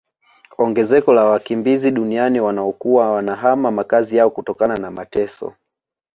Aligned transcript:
Ongezeko 0.57 1.13
la 1.13 1.25
wakimbizi 1.25 1.91
duniani 1.91 2.39
wanaokuwa 2.39 3.11
wanahama 3.11 3.71
makazi 3.71 4.17
yao 4.17 4.29
kutokana 4.29 4.75
na 4.75 4.91
mateso 4.91 5.53